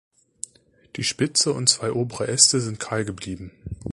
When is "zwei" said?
1.69-1.91